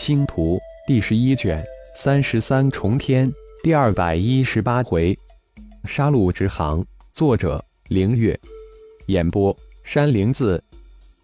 [0.00, 1.62] 星图第十一卷
[1.94, 3.30] 三十三重天
[3.62, 5.14] 第二百一十八回，
[5.84, 6.82] 杀戮之行。
[7.12, 8.34] 作者：凌月。
[9.08, 10.60] 演播：山灵子。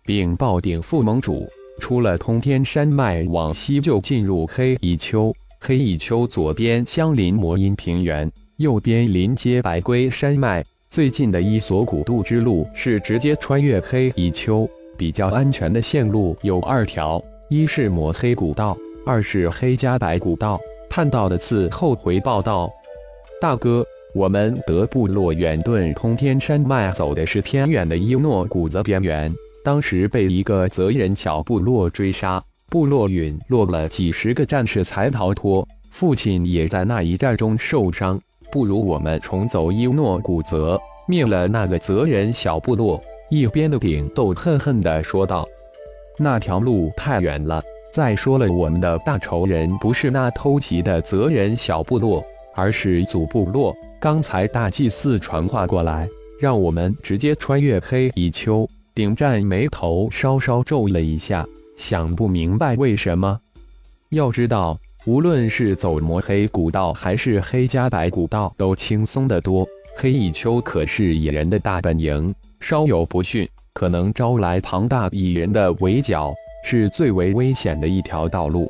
[0.05, 1.49] 禀报顶副盟主，
[1.81, 5.35] 出了通天山脉往西就进入黑蚁丘。
[5.59, 10.63] 黑蚁丘左边相邻魔音平原，右边临接白龟山脉。
[10.91, 14.69] 最近的一所古渡之路是直接穿越黑蚁丘，
[14.99, 17.19] 比较安全的线路有二条。
[17.49, 20.59] 一是抹黑古道，二是黑加白古道。
[20.91, 22.69] 探道的次后回报道
[23.41, 29.33] ：“大哥，我们德部落远遁通天山脉，走的是偏远的伊诺谷泽边缘。
[29.65, 35.67] 当时被一个泽人小部落追杀，部落陨落了几十个战士才逃脱。
[35.93, 38.21] 父亲也在那一战中受伤。
[38.51, 45.47] 不如我们重走伊诺谷泽，灭了那个泽人小部落。”一边的顶斗恨恨地说道。
[46.19, 47.63] 那条路太远了。
[47.93, 53.75] 再说了，我们的大仇人不是那偷袭的泽人小部落，而是祖部落。
[53.99, 56.07] 刚才大祭司传话过来，
[56.39, 58.69] 让我们直接穿越黑蚁丘。
[58.95, 61.47] 顶战眉头稍稍皱了一下，
[61.79, 63.39] 想不明白为什么。
[64.11, 69.67] 要知道，无论是走魔黑古道还是黑加白古道，都轻松得多。
[69.97, 73.49] 黑蚁丘可是蚁人的大本营，稍有不逊。
[73.77, 78.67] 可能招来庞大蚁人的围剿，是最为危险的一条道路。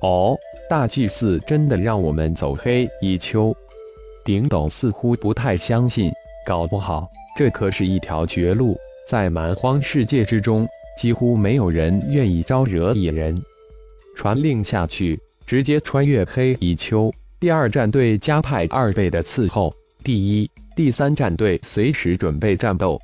[0.00, 0.38] 哦，
[0.70, 3.52] 大祭司真的让我们走黑蚁丘？
[4.24, 6.12] 顶斗似乎不太相信，
[6.46, 8.78] 搞不好这可是一条绝路。
[9.08, 10.68] 在蛮荒世界之中，
[11.00, 13.42] 几乎没有人愿意招惹蚁人。
[14.14, 17.12] 传令下去，直接穿越黑蚁丘。
[17.40, 23.00] 第二战队加派二倍的伺候，第一、第三战队随时准备战斗。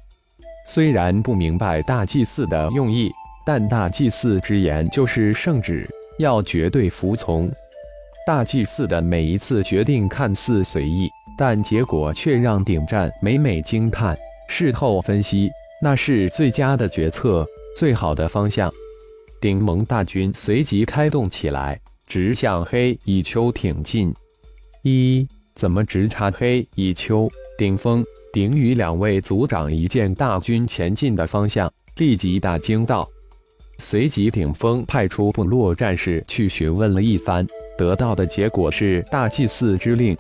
[0.67, 3.13] 虽然不明白大祭司的用意，
[3.45, 5.87] 但大祭司之言就是圣旨，
[6.19, 7.51] 要绝对服从。
[8.27, 14.17] 大祭司的每一次决定看似随意，但结果却让顶战每每惊叹。
[14.49, 15.51] 事后分析，
[15.83, 17.47] 那是最佳的决策，
[17.77, 18.73] 最好的方向。
[19.41, 24.15] 顶盟大军随即开动起来，直向黑蚁丘挺进。
[24.81, 27.29] 一，怎么直插黑蚁丘？
[27.59, 28.03] 顶峰。
[28.35, 33.09] 顶与两位族长一见大军前进的方向，立即大惊道。
[33.79, 37.47] 随即，顶峰派出部落战士去询问了一番，
[37.79, 40.17] 得到的结果是大祭祀之令。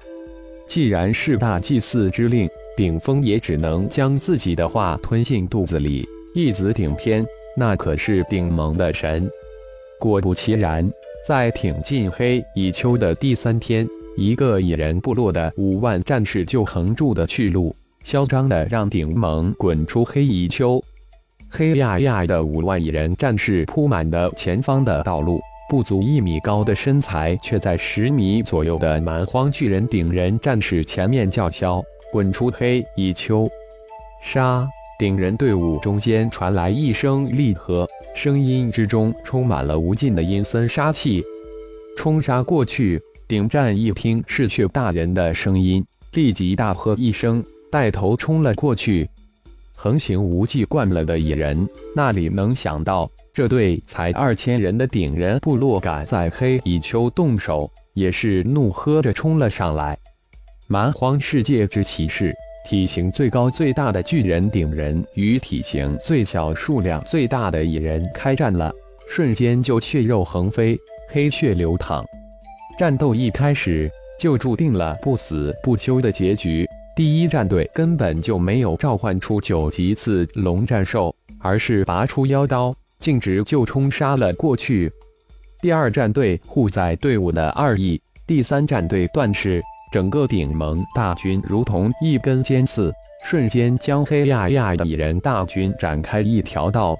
[0.69, 6.07] 既然是大祭祀之令，顶峰也只能将自己的话吞进肚子里。
[6.37, 7.27] 一子顶天，
[7.57, 9.29] 那可是顶盟的神。
[9.99, 10.89] 果不其然，
[11.27, 13.85] 在挺进黑蚁丘的第三天，
[14.17, 17.75] 一个蚁人部落的五万战士就横住的去路。
[18.05, 20.81] 嚣张的让顶盟滚出黑蚁丘，
[21.49, 31.83] 黑压压的五万蚁人战士铺满的前方的道路，不足一米高的身材却在十米左右的蛮荒巨人顶人战士前面叫嚣
[32.13, 33.49] ：“滚出黑蚁丘！”
[34.23, 34.69] 杀！
[34.99, 41.25] 顶人队伍中间传来一声厉喝，声音之中充满了无尽的阴森杀气。
[41.97, 43.01] 冲杀过去！
[43.27, 45.83] 顶战一听是血大人的声音，
[46.13, 47.43] 立即大喝一声。
[47.75, 49.11] 带头冲了过去，
[49.75, 59.99] 横行无忌惯了的蚁人，那里能想到这对才二千人的顶人部落敢在黑蚁丘动手，也是怒喝着冲了上来。
[60.69, 62.33] 蛮荒世界之骑士，
[62.65, 68.73] 体型最高最大的巨人顶人与体型最小、数量最大的蚁人开战了，
[69.09, 72.07] 瞬间就血肉横飞，黑血流淌。
[72.79, 76.65] 战斗一开始就注定了不死不休的结局。
[76.97, 84.89] 第一战队根本就没有召唤出九级次龙战兽，而是拔出妖刀，径直就冲杀了过去。
[85.61, 89.61] 第二战队护在队伍的二翼，第三战队断翅，
[89.93, 92.93] 整个顶盟大军如同一根尖刺，
[93.25, 96.97] 瞬间将黑压压的蚁人大军展开一条道。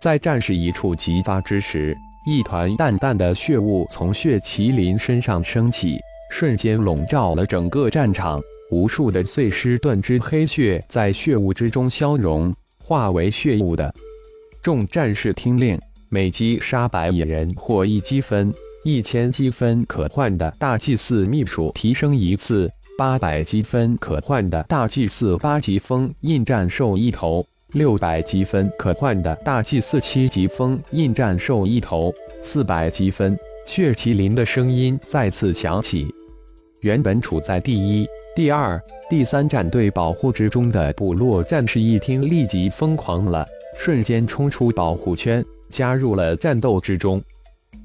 [0.00, 1.96] 在战士一触即发之时，
[2.28, 5.98] 一团淡淡的血雾从血麒麟身上升起，
[6.30, 8.40] 瞬间笼罩了整个战场。
[8.70, 13.94] 无数的碎尸断肢黑血在血雾之中消融，化为血雾的。
[14.62, 18.52] 众战士听令，每击杀百野人获一积分，
[18.84, 22.68] 一千积分可换的大祭司秘书提升一次，
[22.98, 32.12] 八百积分可换的大祭司八级封印战兽一头，六百积分可换的大祭司七级封印战兽一头，
[32.42, 33.38] 四百积分。
[33.66, 36.06] 血麒麟的声音再次响起。
[36.86, 38.06] 原本处在第一。
[38.36, 38.80] 第二、
[39.10, 43.44] 第三战队保护之中的部落战士一听，立即疯狂了，
[43.76, 47.20] 瞬间冲出保护圈，加入了战斗之中。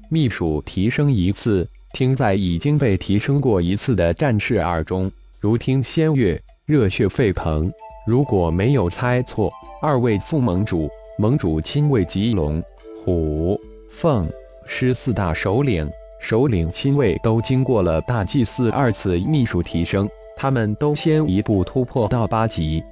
[0.08, 5.10] 秘书提升一次，听在已经被提升过一次的战士耳中，
[5.40, 7.68] 如听仙乐，热血沸腾。
[8.06, 10.88] 如果没有猜错，二位副盟主、
[11.18, 12.62] 盟主亲卫吉龙、
[13.04, 13.60] 虎、
[13.90, 14.30] 凤、
[14.64, 15.90] 狮四大首领，
[16.22, 22.82] 首领亲卫都经过了大祭司二次秘术提升，他们都先一步突破到八级。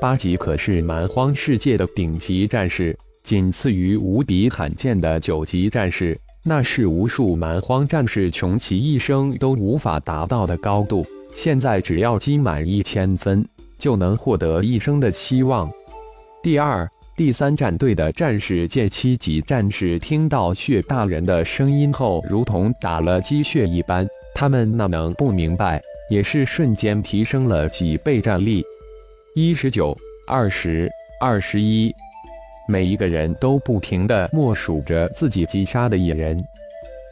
[0.00, 6.16] 八级可是蛮荒世界的顶级战士，仅次于无比罕见的九级战士。
[6.44, 11.04] 那是无数蛮荒战士穷其一生都无法达到的高度。
[11.34, 13.44] 现在只要积满一千分，
[13.78, 15.68] 就能获得一生的希望。
[16.40, 16.88] 第二、
[17.20, 25.82] 第三战队的战士见七级战士听到血大人的声音后，如同打了鸡血一般，他们哪能不明白？
[26.08, 28.64] 也是瞬间提升了几倍战力。
[29.34, 29.94] 一十九、
[30.26, 30.90] 二十、
[31.20, 31.92] 二十一。
[32.66, 36.42] 每一个人都不停地默数着自己击杀的蚁人，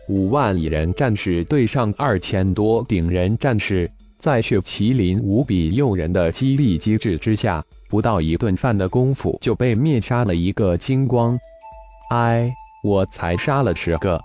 [0.08, 11.38] 五万蚁人战士对上二千多顶人战士，在血麒麟无比诱人的激励机制之下，不到一顿饭的功夫就被灭杀了一个精光。
[12.10, 12.52] 哎，
[12.82, 14.20] 我才杀了十个，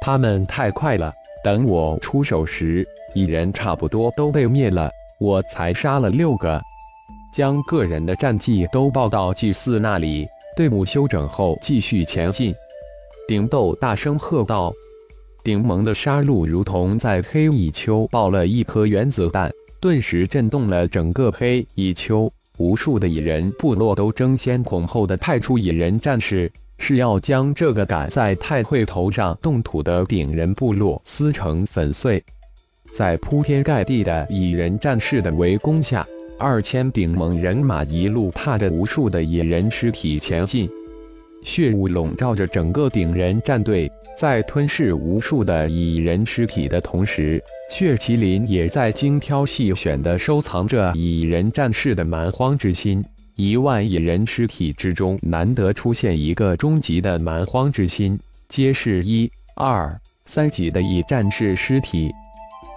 [0.00, 1.12] 他们太快了。
[1.44, 6.60] 等我出手时，蚁人差不多都被灭了，我才杀了六个。
[7.34, 10.26] 将个人的战绩都报到祭祀那里。
[10.56, 12.54] 队伍休整后，继续前进。
[13.26, 14.72] 顶斗大声喝道
[15.42, 19.50] ：“顶盟的杀戮如同在黑蚁丘爆了一颗原子弹，
[19.80, 22.32] 顿时震动了整个黑蚁丘。
[22.58, 32.22] 无数的蚁人部落都争先恐后的派出蚁人战士，是要将这个敢在太会头上动土的顶人部落撕成粉碎。
[32.92, 36.06] 在铺天盖地的蚁人战士的围攻下。”
[36.36, 40.68] 二千顶猛人马一路踏着无数的蚁人尸体前进，
[41.44, 43.88] 血雾笼罩着整个顶人战队，
[44.18, 53.04] 在吞噬无数的蚁人尸体的同时，血麒麟也在精挑细选地收藏着蚁人战士的蛮荒之心。
[53.36, 58.18] 一万蚁人尸体之中，难得出现一个终极的蛮荒之心，
[58.48, 59.94] 皆是一、二、
[60.24, 62.10] 三级的蚁战士尸体。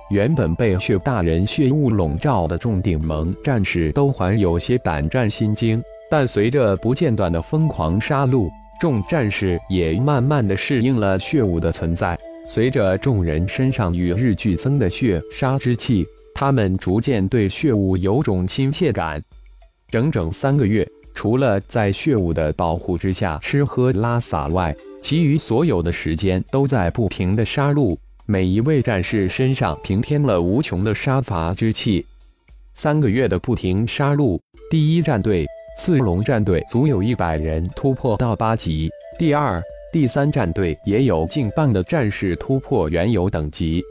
[0.10, 8.50] 原本被血大人血雾笼罩的众顶盟战士都还有些胆战心惊，但随着不间断的疯狂杀戮，
[8.80, 12.18] 众战士也慢慢的适应了血雾的存在。
[12.46, 19.22] 随着众人身上与日俱增的血杀之气，他们逐渐对血雾有种亲切感。
[19.90, 27.98] 整整三个月，除了在血雾的保护之下吃喝拉撒外，其余所有的时间都在不停的杀戮。
[28.26, 32.06] 每一位战士身上平添了无穷的杀伐之气。
[32.76, 34.40] 三个月的不停杀戮，
[34.70, 35.46] 第一战队
[35.78, 39.62] 刺龙战队足有一百人突破到八级，第二、
[39.94, 43.82] 第三战队也有近半的战士突破原有等级。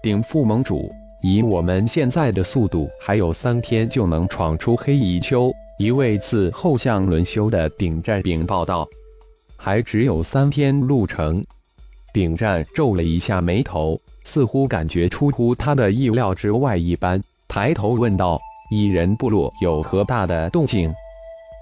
[0.00, 0.90] 顶副盟主，
[1.22, 5.52] 以我们现在的速度，还有三天就能闯出黑蚁丘。
[5.78, 8.88] 一位次后向轮休的顶战兵报道
[9.58, 11.44] ：“还只有三天路程。”
[12.14, 18.40] 顶战皱了一下眉头，似乎感觉出乎他的意料之外一般，抬头问道
[18.70, 20.90] ：“蚁人部落有何大的动静？”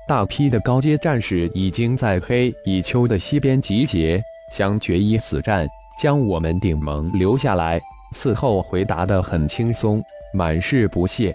[0.07, 4.23] 大批的高阶战士已经在黑蚁丘的西边集结，
[4.53, 5.67] 想决一死战，
[5.99, 7.81] 将我们顶盟留下来。
[8.15, 10.03] 伺候回答得很轻松，
[10.35, 11.35] 满是不屑，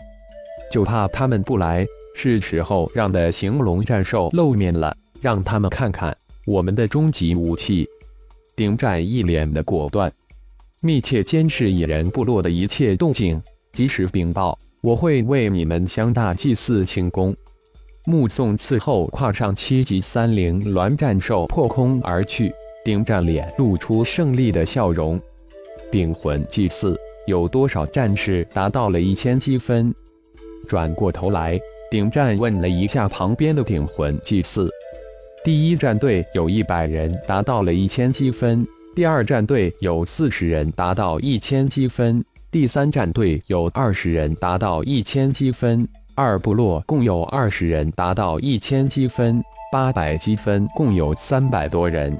[0.71, 1.85] 就怕他们不来。
[2.15, 7.87] 是时候让的行龙战兽露面了，让他们看看我们的终极武器。
[8.55, 10.11] 顶战一脸的果断，
[10.81, 13.41] 密切监视蚁人部落的一切动静，
[13.73, 14.55] 及时禀报。
[14.81, 17.35] 我会为你们向大祭祀庆功。
[18.09, 22.51] 目送伺候跨上七级三灵鸾战兽破空而去，
[22.83, 25.21] 顶战脸露出胜利的笑容。
[25.91, 29.93] 顶魂祭祀有多少战士达到了一千积分？
[30.67, 31.59] 转过头来，
[31.91, 34.67] 顶战问了一下旁边的顶魂祭祀。
[35.43, 45.87] 第一战队有一百人达到了一千积分，第二战队有四十人达到一千积分，第三战队有二十人达到一千积分，
[46.19, 52.13] 二部落共有二十人达到一千积分，八百积分共有三百多人。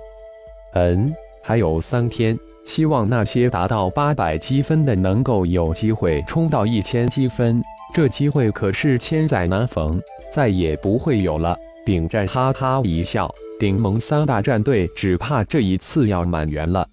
[0.74, 1.14] 嗯，
[1.44, 7.62] 还有三天，希望那些达到八百积分的能够有机会冲到一千积分，
[7.94, 10.02] 这机会可是千载难逢，
[10.32, 11.58] 再也不会有了。
[11.86, 13.30] 顶战哈哈一笑，
[13.60, 16.88] 顶盟三大战队只怕这一次要满员了。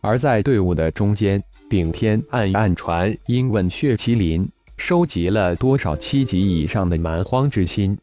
[0.00, 7.96] 而在队伍的中间，顶天暗暗传音问血麒麟：收集了多少七级以上的蛮荒之心？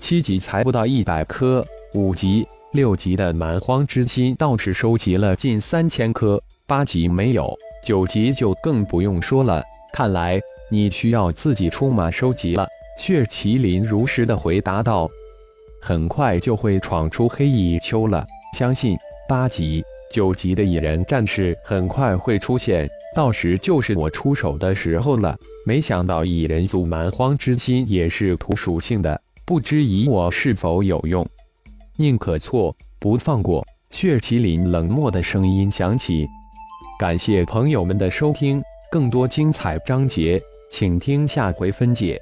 [0.00, 7.52] 七级才不到一百颗，五级、六级的蛮荒之心倒是收集了近三千颗，八级没有，
[7.84, 9.62] 九级就更不用说了。
[9.92, 12.66] 看来你需要自己出马收集了。
[12.98, 15.10] 血麒麟如实的回答道
[15.82, 18.24] ：“很快就会闯出黑蚁丘了，
[18.56, 18.96] 相信
[19.28, 19.82] 八级、
[20.12, 31.26] 九级的蚁人战士很快会出现，到时就是我出手的时候了。”没想到蚁人族蛮荒之心也是土属性的，不知以我是否有用？
[31.96, 33.66] 宁可错，不放过。
[33.90, 36.26] 血麒麟冷漠的声音响起。
[36.98, 42.20] 感谢朋友们的收听，更多精彩章节，请听下回分解。